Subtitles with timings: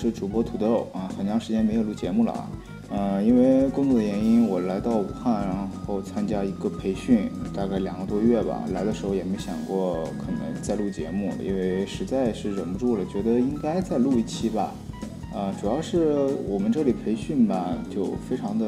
[0.00, 2.48] 是主播土豆啊，很长时间没有录节目了啊，
[2.88, 8.62] 呃，因为工作的原因，我来到武汉，然后参加一个培训，大概两个多月吧。
[8.72, 14.72] 来的时候也没想过可能再录节目，因为实在是忍不住了，觉得应该再录一期吧。
[15.34, 18.66] 呃，主要是我们这里培训吧，就非常的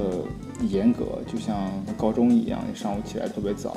[0.68, 3.76] 严格，就像高中一样，上午起来特别早，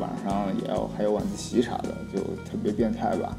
[0.00, 3.38] 晚上也要还有晚自习啥的，就特别变态吧。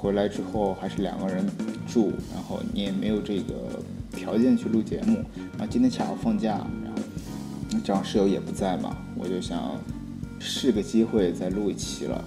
[0.00, 1.44] 回来之后还是两个人
[1.88, 5.16] 住，然后你也没有这个条件去录节目。
[5.34, 9.76] 然后今天恰好放假，然后正好室友也不在嘛，我就想
[10.38, 12.24] 试个机会再录一期了。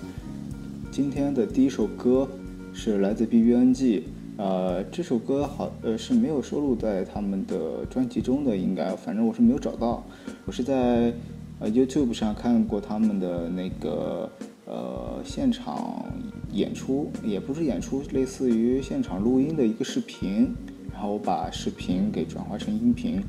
[0.91, 2.27] 今天的第一首歌
[2.73, 4.01] 是来自 BBNG，
[4.35, 10.03] 呃，这首歌好呃是没有收录在他们的专辑中的，应该反正我是没有找到。
[10.45, 11.13] 我是在
[11.61, 14.29] 呃 YouTube 上看过他们的那个
[14.65, 16.05] 呃现场。
[16.53, 20.53] 演出也不是演出，类似于现场录音的一个视频，
[20.91, 23.21] 然后我把视频给转化成音频，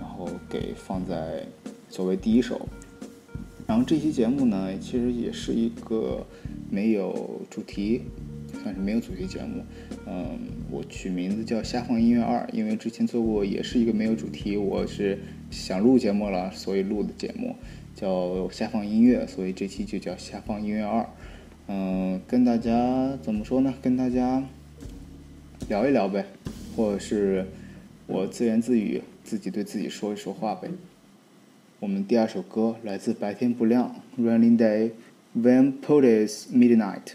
[0.00, 1.46] 然后给放在
[1.88, 2.68] 作为第一首。
[3.66, 6.26] 然后这期节目呢，其实也是一个
[6.68, 8.02] 没有主题，
[8.62, 9.62] 算是没有主题节目。
[10.06, 10.38] 嗯，
[10.70, 15.18] 我取名字叫“下放音乐二”，因为之前做过也是一个没有主题，我是
[15.50, 17.54] 想录节目了，所以录的节目
[17.94, 21.08] 叫“下放音乐”，所以这期就叫“下放音乐二”。
[21.72, 23.72] 嗯，跟大家怎么说呢？
[23.80, 24.42] 跟大家
[25.68, 26.26] 聊一聊呗，
[26.74, 27.46] 或者是
[28.08, 30.68] 我自言自语，自己对自己说一说话呗。
[31.78, 37.12] 我们第二首歌来自白天不亮，Running Day，When Police Midnight。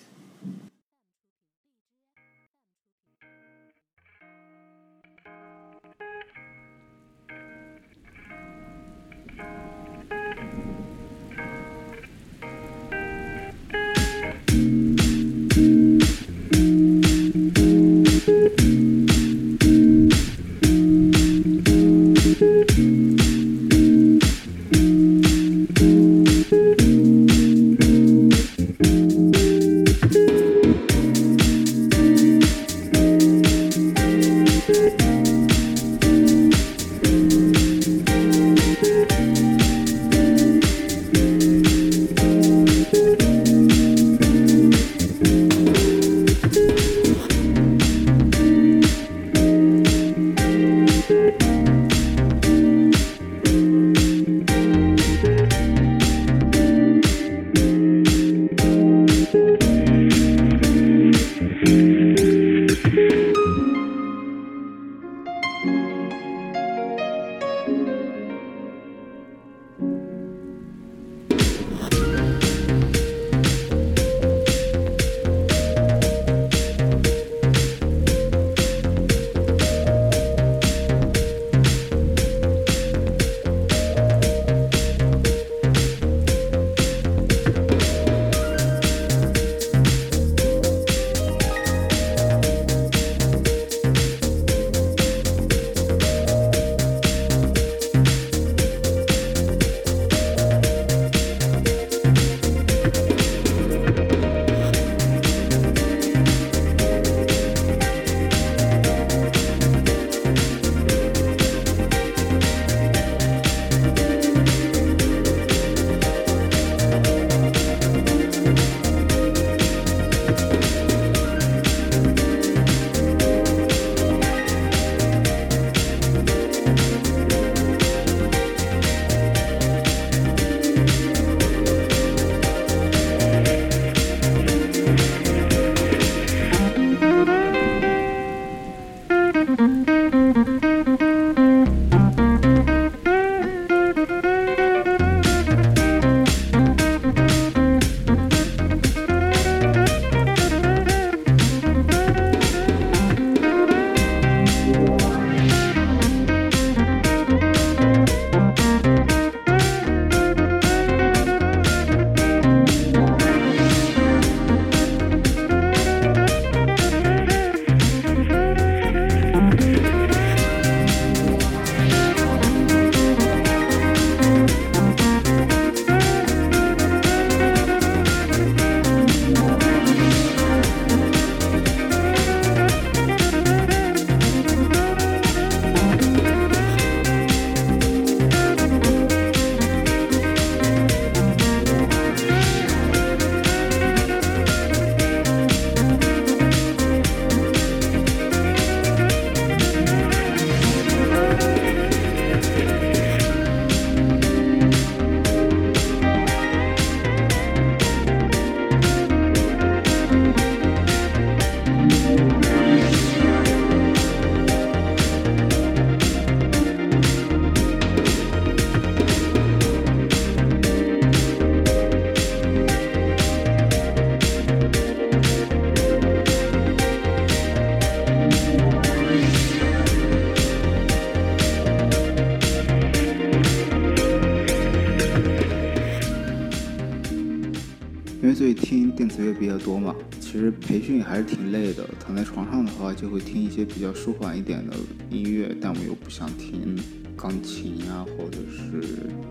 [240.36, 241.88] 其实培训还是挺累的。
[241.98, 244.76] 躺在床上的话，就会听一些比较舒缓一点的
[245.10, 246.78] 音乐，但我又不想听
[247.16, 248.86] 钢琴啊，或者是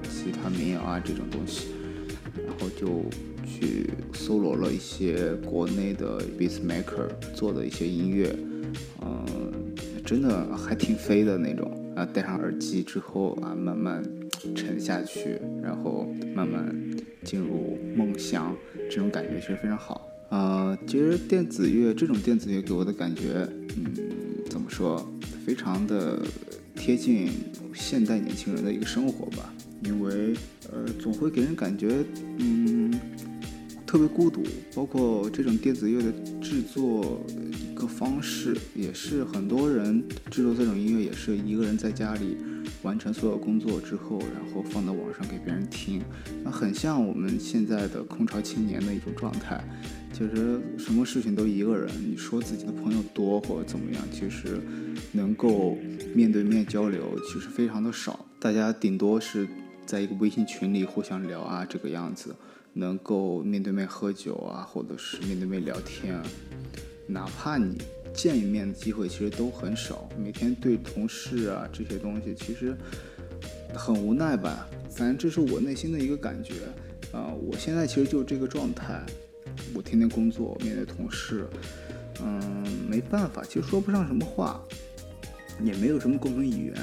[0.09, 1.67] 其他民谣啊这种东西，
[2.47, 3.05] 然后就
[3.47, 8.35] 去搜罗了一些国内的 beat maker 做的一些音乐，
[9.03, 9.53] 嗯，
[10.07, 12.09] 真的还挺飞的那种啊。
[12.15, 14.03] 戴上耳机之后啊，慢慢
[14.55, 16.75] 沉下去，然后慢慢
[17.23, 18.57] 进入梦乡。
[18.89, 23.95] 这种感觉其实非常好，呃，其实电子乐这种电子乐给我的感觉，嗯，
[24.51, 25.09] 怎么说，
[25.47, 26.23] 非常的
[26.75, 27.31] 贴近
[27.73, 29.53] 现代年轻人的一个生活吧，
[29.85, 30.35] 因为，
[30.73, 32.05] 呃，总会给人感觉，
[32.39, 32.93] 嗯，
[33.87, 34.43] 特别孤独，
[34.75, 37.25] 包括这种电子乐的制作
[37.71, 42.37] 一个方式，也是很多人制作这种音乐也是一个人在家里。
[42.85, 46.01] 完成所有工作之后，然后放到网上给别人听，
[46.45, 49.65] 那很像我们现在的空巢青年的一种状态。
[50.13, 54.61] 其实什么事情都一个人，你说自己的朋友多或者怎么样，其实
[55.11, 55.77] 能够
[56.15, 58.25] 面对面交流其实非常的少。
[58.39, 59.49] 大家顶多是
[59.85, 62.33] 在一个微信群里互相聊啊，这个样子，
[62.75, 66.23] 能够面对面喝酒啊，或者是面对面聊天，
[67.09, 67.79] 哪怕你。
[68.15, 72.75] 见一面的机会其实都很少，每天对同事啊这些东西其实
[73.75, 74.67] 很无奈吧。
[74.89, 76.55] 反正这是我内心的一个感觉
[77.13, 77.35] 啊。
[77.35, 79.05] 我现在其实就这个状态，
[79.75, 81.47] 我天天工作，面对同事，
[82.23, 84.65] 嗯，没办法，其实说不上什么话，
[85.61, 86.75] 也没有什么共同语言。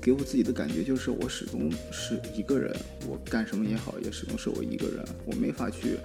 [0.00, 2.76] 给我自己的感觉就是我始终是一个人，
[3.08, 5.96] 我干什么也好，也始终是我一个人，我没法去。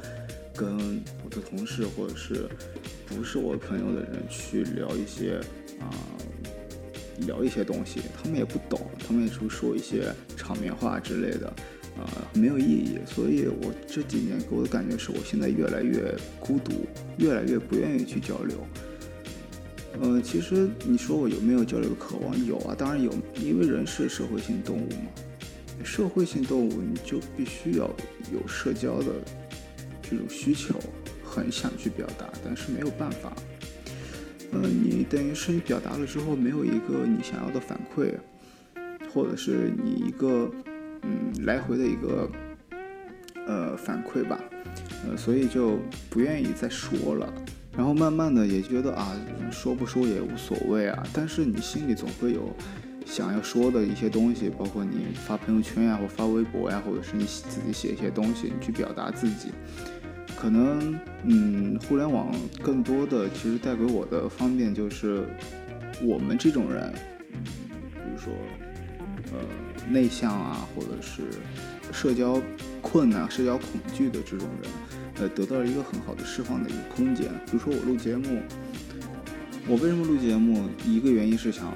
[0.58, 2.50] 跟我的同事或者是
[3.06, 5.40] 不是我朋友的人去聊一些
[5.80, 5.94] 啊，
[7.28, 11.48] 聊一些东西，他们也不懂，他们也只会说一些场面话之类的，
[11.96, 12.98] 啊，没有意义。
[13.06, 18.58] 所以我这几年给我的感觉是我现在越来越孤独，越来越不愿意去交流。
[20.02, 22.46] 呃，其实你说我有没有交流的渴望？
[22.46, 27.86] 有啊，当然有，因为人是社会性动物嘛，社会性动物你就必须要
[28.34, 29.08] 有社交的。
[30.10, 30.76] 这种需求
[31.24, 33.34] 很想去表达，但是没有办法。
[34.54, 38.14] 呃，你等于是你表达了之后，没有一个你想要的反馈，
[39.14, 40.50] 或者是你一个
[41.04, 42.30] 嗯来回的一个
[43.46, 44.40] 呃反馈吧，
[45.06, 45.78] 呃，所以就
[46.10, 47.32] 不愿意再说了。
[47.76, 49.16] 然后慢慢的也觉得啊，
[49.52, 51.04] 说不说也无所谓啊。
[51.14, 52.56] 但是你心里总会有
[53.06, 59.50] 想要说的一些东西，包括你发朋友圈呀，或发微博呀，或者是你自己写一些东西，你去表达自己。
[60.40, 65.26] 可能，嗯，互联网更多的其实带给我的方便就是，
[66.04, 66.94] 我们这种人，
[67.34, 68.32] 比如说，
[69.34, 69.40] 呃，
[69.90, 71.24] 内向啊，或者是
[71.92, 72.40] 社交
[72.84, 74.72] 困难、社交恐惧的这种人，
[75.22, 77.30] 呃，得到了一个很好的释放的一个空间。
[77.48, 78.42] 比如说我录节目，
[79.68, 80.70] 我为什么录节目？
[80.86, 81.74] 一个原因是想，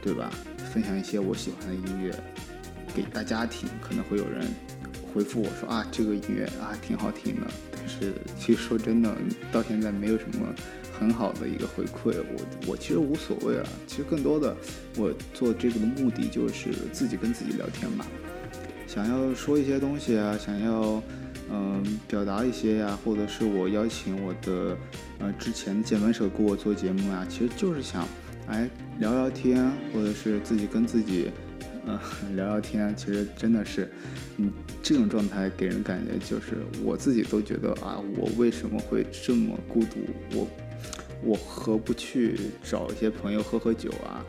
[0.00, 0.30] 对吧？
[0.72, 2.12] 分享一些我喜欢的音乐
[2.94, 4.44] 给大家听，可能会有人
[5.14, 7.46] 回复我说啊，这个音乐啊挺好听的。
[7.70, 9.16] 但是，其实说真的，
[9.52, 10.52] 到现在没有什么
[10.98, 12.16] 很好的一个回馈。
[12.32, 13.66] 我我其实无所谓啊。
[13.86, 14.56] 其实更多的，
[14.96, 18.04] 我做这个的目的就是自己跟自己聊天嘛。
[18.88, 21.00] 想要说一些东西啊，想要
[21.48, 24.76] 嗯表达一些呀，或者是我邀请我的
[25.20, 28.04] 呃之前键盘手给我做节目啊，其实就是想
[28.48, 31.30] 哎聊聊天，或者是自己跟自己。
[31.86, 31.98] 嗯，
[32.34, 33.90] 聊聊天，其实真的是，
[34.38, 34.50] 嗯，
[34.82, 39.98] 这种状态给人感觉就是我自己都觉得啊，我为什么会这么孤独？
[40.32, 40.48] 我，
[41.22, 44.24] 我何不去找一些朋友喝喝酒啊？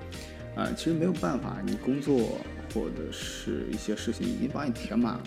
[0.56, 2.38] 啊，其实没有办法，你工作
[2.74, 5.24] 或者是一些事情已经把你填满了，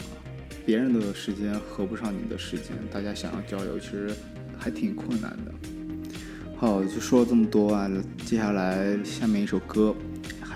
[0.67, 4.11] 别人的时间合不上你的时间，大家想要交流，其实
[4.59, 5.53] 还挺困难的。
[6.57, 7.91] 好，就说了这么多啊，
[8.27, 9.95] 接下来下面一首歌。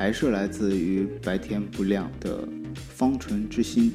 [0.03, 2.43] 还是来自于白天不亮的
[2.75, 3.93] 方纯之心。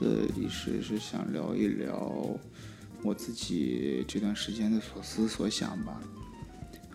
[0.00, 2.38] 的意思是想聊一聊
[3.02, 6.00] 我自己这段时间的所思所想吧。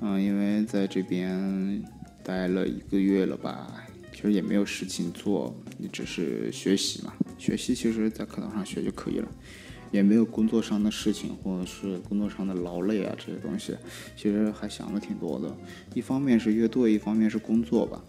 [0.02, 1.82] 嗯，因为在这边
[2.24, 3.72] 待了一个月了吧，
[4.14, 7.14] 其实也没有事情做，你只是学习嘛。
[7.38, 9.28] 学习其实在课堂上学就可以了，
[9.92, 13.76] 也没有工作上的事情或者是工作上的劳累啊这些东西。
[14.18, 15.56] 其实还想的挺多的，
[15.94, 18.04] 一方面是乐队，一方面是工作吧。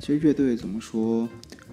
[0.00, 1.28] 其实乐队怎么说，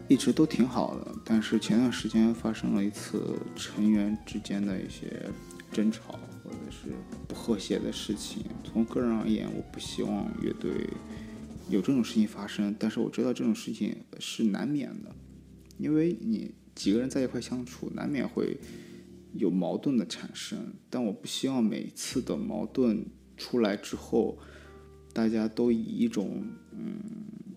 [0.08, 5.28] 一直都挺好的，但是前段时间发生了一次成员之间的一些
[5.72, 6.89] 争吵或者是
[7.28, 8.44] 不和谐的事情。
[8.63, 10.72] 从个人而言，我不希望乐队
[11.70, 15.15] 有这种事情发生，但是我知道这种事情是难免的，
[15.80, 18.60] 因为你几个人在一块相处，难免会
[19.34, 20.72] 有矛盾的产生。
[20.88, 23.04] 但我不希望每次的矛盾
[23.38, 24.38] 出来之后，
[25.13, 27.00] 大家都以一种嗯。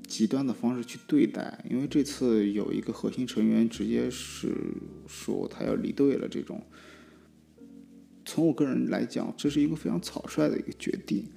[0.09, 4.57] 极端的方式去对待，因为这次有一个核心成员直接是
[5.07, 6.27] 说他要离队了。
[6.27, 6.61] 这种，
[8.25, 11.29] 从我个人来讲，这是一个非常草率的一个决定，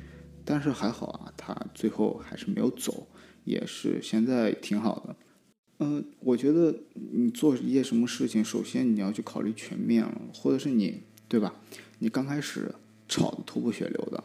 [0.46, 3.08] 但是还好啊，他最后还是没有走，
[3.44, 5.16] 也是现在挺好的。
[5.80, 11.54] 嗯，我觉得你做一件什么事情，首先你要去考虑全面了，或者是你对吧？
[12.00, 12.74] 你刚开始
[13.08, 14.24] 吵得头破血流的。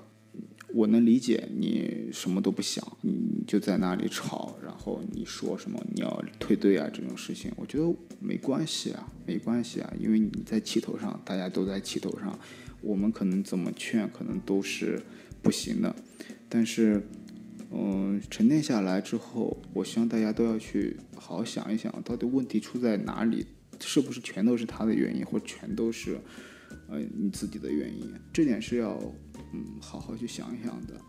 [0.77, 12.39] 我能理解你什么都不想，你就在那里吵，然后你说什么你要退队啊这种事情，我觉得没关系啊，没关系啊，因为你在气头上，大家都在气头上，
[12.83, 15.03] 我们可能怎么劝可能都是
[15.41, 15.97] 不行的，
[16.47, 17.03] 但是，
[17.73, 23.47] 嗯，沉淀下来之后，我希望大家都要去好好想一想，到底问题出在哪里，
[23.81, 26.21] 是不是全都是他的原因，或全都是，
[26.89, 29.01] 呃，你自己的原因，这点是要。
[29.53, 31.01] 嗯，好好去想一想的，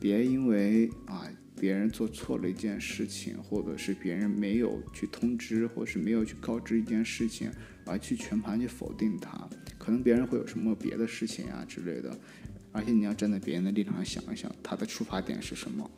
[0.00, 1.28] 别因为啊
[1.60, 7.50] 别人做错了一件事情，或者是别人没有去通知，或是没有去告知一件事情，
[7.84, 9.46] 而去全盘去否定他。
[9.76, 12.18] 可能别人会有什么别的事情啊之类的，
[12.72, 15.88] 而且你要站在别人的立场上想一想，他的出发点是什么。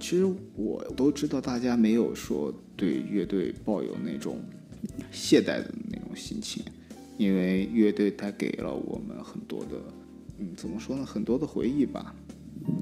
[0.00, 0.24] 其实
[0.56, 4.42] 我都知道，大家没有说对乐队抱有那种
[5.12, 6.64] 懈怠的那种心情，
[7.20, 9.72] 因为乐队带给了我们很多的。
[10.38, 11.04] 嗯，怎么说呢？
[11.04, 12.16] 很多的回忆吧，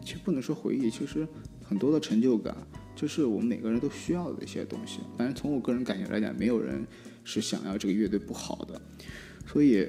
[0.01, 1.27] 其实不能说回忆，其实
[1.65, 2.57] 很多的成就感，
[2.95, 5.01] 就是我们每个人都需要的一些东西。
[5.17, 6.87] 反正从我个人感觉来讲，没有人
[7.25, 8.81] 是想要这个乐队不好的，
[9.45, 9.89] 所以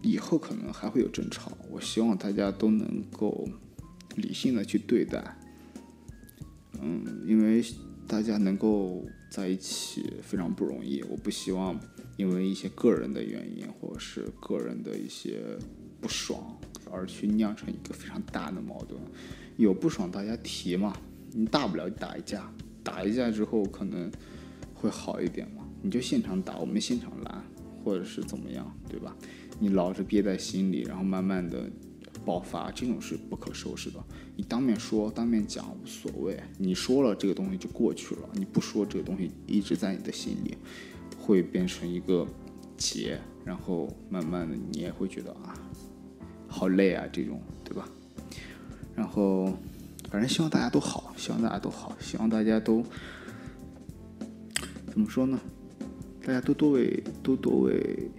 [0.00, 1.50] 以后可能还会有争吵。
[1.72, 3.48] 我希望大家都能够
[4.14, 5.36] 理性的去对待。
[6.80, 7.64] 嗯，因为
[8.06, 11.76] 大家能够在一起非常不容易，我不希望
[12.20, 15.58] 因为一些个人的原因，或者是个人的一些。
[16.02, 16.58] 不爽
[16.90, 18.98] 而去酿成一个非常大的矛盾，
[19.58, 20.96] 有不爽大家提嘛，
[21.32, 22.50] 你大不了打一架，
[22.82, 24.10] 打一架之后可能
[24.74, 27.44] 会好一点嘛，你就现场打，我们现场拦，
[27.84, 29.14] 或者是怎么样，对吧？
[29.58, 31.70] 你老是憋在心里，然后慢慢的
[32.24, 34.02] 爆发，这种是不可收拾的。
[34.34, 40.56] 你当面说，当面讲无所谓，你说了这个东西就过去了，你不说这个东西一直在你的心里，
[41.20, 42.26] 会变成一个
[42.76, 45.54] 结，然后慢慢的你也会觉得啊。
[46.48, 47.88] 好累啊，这种对吧？
[48.96, 49.46] 然后，
[50.10, 52.84] 反正希望大家都好，希望大家都好，希望大家都
[54.90, 55.38] 怎么说呢？
[56.22, 58.10] 大家都多为多多为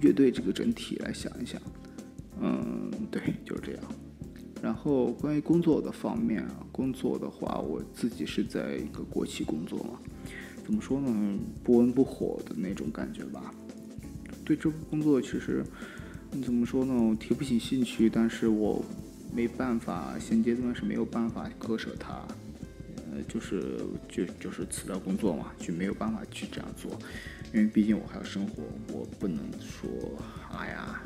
[0.00, 1.60] 乐队这个整体来想一想。
[2.40, 3.82] 嗯，对，就是这样。
[4.62, 9.98] 然后关于工作的方面啊，工作的话，我自己是在一个国企工作嘛，
[10.70, 11.36] 怎么说呢？
[11.64, 13.52] 不温不火的那种感觉吧。
[14.44, 15.64] 对这份工作，其实。
[16.30, 16.94] 你怎么说呢？
[16.94, 18.84] 我提不起兴趣，但是我
[19.34, 22.24] 没办法，现阶段是没有办法割舍它，
[23.10, 26.96] 呃，就是就就是辞掉工作嘛，就没有办法去这样做，
[27.52, 29.90] 因为毕竟我还要生活，我不能说，
[30.56, 31.02] 哎呀，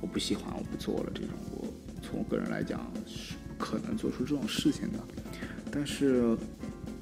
[0.00, 1.66] 我不喜欢，我不做了这种，我
[2.00, 4.98] 从我个人来讲是不可能做出这种事情的。
[5.68, 6.38] 但是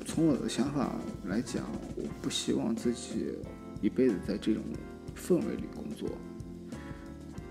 [0.07, 1.65] 从我的想法来讲，
[1.97, 3.35] 我不希望自己
[3.81, 4.63] 一辈子在这种
[5.15, 6.09] 氛围里工作。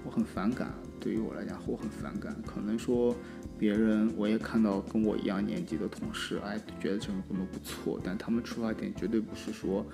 [0.03, 2.35] 我很反感，对于我来讲，我很反感。
[2.45, 3.15] 可能说
[3.57, 9.85] 别人，我也看到跟我一样年纪的同事，哎，觉得这份工作不错，但他们出发点绝对不是说，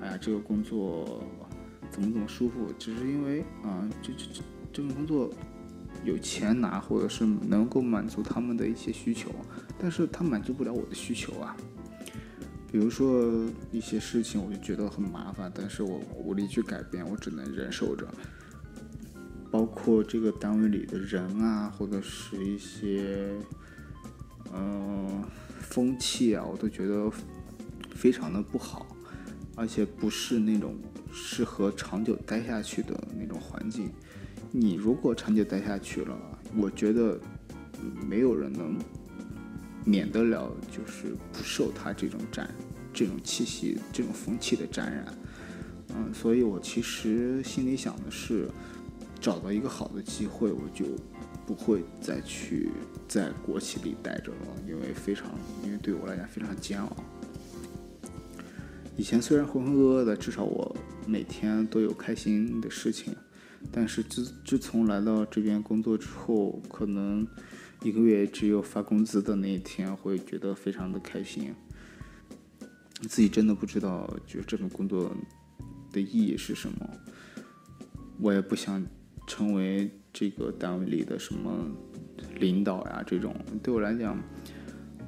[0.00, 1.22] 哎呀，这个工作
[1.90, 5.30] 怎么怎么舒服，只是因为啊，这这这这份工作
[6.04, 9.30] 有钱拿，或者是能够满足他们的一些需求，
[9.78, 11.56] 但是他满足不了我的需求啊。
[12.70, 18.06] 比如说一些事情，我就觉得很麻烦，但是我无力去改变，我只能忍受着。
[19.50, 23.30] 包括这个单位里的人啊，或者是一些，
[24.54, 25.24] 嗯，
[25.60, 27.10] 风气啊，我都觉得
[27.94, 28.86] 非常的不好。
[29.56, 30.76] 而且不是那种
[31.12, 33.90] 适合长久待下去的那种环境。
[34.52, 36.16] 你如果长久待下去了，
[36.56, 37.18] 我觉得
[38.08, 38.78] 没有人能
[39.88, 42.46] 免得了，就是不受他这种沾、
[42.92, 45.06] 这种气息、这种风气的沾染。
[45.96, 48.46] 嗯，所以我其实心里想的是，
[49.18, 50.84] 找到一个好的机会，我就
[51.46, 52.68] 不会再去
[53.08, 55.30] 在国企里待着了，因为非常，
[55.64, 56.94] 因为对我来讲非常煎熬。
[58.94, 63.16] 以前虽然浑浑噩噩的，至少我每天都有开心的事情。
[63.72, 67.26] 但是自自从来到这边工作之后，可能
[67.82, 71.54] 一个月只有发工资的那一天会觉得非常的开心。
[73.02, 75.14] 自己真的不知道，就这份工作
[75.92, 76.90] 的意义是什么。
[78.20, 78.84] 我也不想
[79.26, 81.66] 成为这个单位里的什么
[82.40, 84.20] 领导呀，这种对我来讲，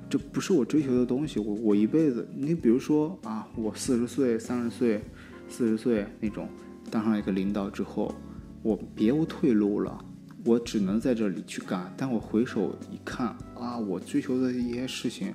[0.08, 1.40] 这不是我追求的东西。
[1.40, 5.02] 我我一辈子，你比如说啊，我四十岁、三十岁、
[5.48, 6.48] 四十岁那种
[6.90, 8.14] 当上一个领导之后。
[8.62, 10.04] 我别无退路了，
[10.44, 11.92] 我只能在这里去干。
[11.96, 15.34] 但我回首一看啊，我追求的一些事情，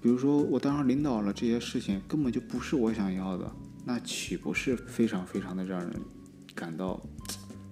[0.00, 3.50] 比如说我当上领导了，这些事情根本就不是我想要的，
[3.84, 5.90] 那岂不是非常非常的让人
[6.54, 7.00] 感到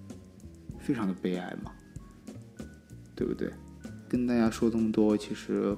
[0.79, 1.71] 非常的悲哀吗？
[3.15, 3.51] 对不对？
[4.09, 5.75] 跟大家说这么多，其实，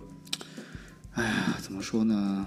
[1.13, 2.46] 哎呀，怎么说呢？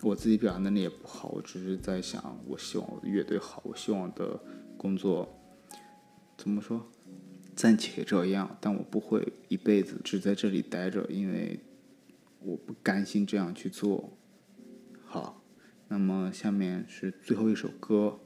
[0.00, 4.38] 我自己表达能力也不好，我只是在想，我希望我的乐队好，我希望我的
[4.76, 5.28] 工作。
[6.36, 6.86] 怎么说？
[7.54, 11.60] 暂且这样，但我不会一辈子只在这里待着，因为
[12.40, 14.16] 我不甘心这样去做。
[15.04, 15.42] 好，
[15.88, 18.20] 那么下面是最后一首歌，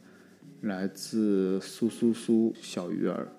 [0.62, 3.32] 来自苏苏苏小鱼儿。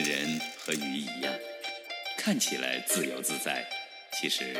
[0.00, 1.32] 人和鱼一样，
[2.18, 3.64] 看起来自由自在，
[4.12, 4.56] 其实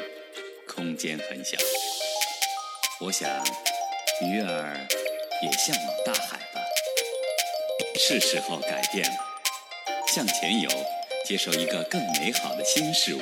[0.67, 1.57] 空间很小。
[3.01, 3.29] 我想，
[4.23, 4.87] 鱼儿
[5.43, 6.61] 也向往大海吧。
[7.99, 9.17] 是时候改变了，
[10.09, 10.69] 向前游，
[11.25, 13.21] 接受一个更美好的新事物。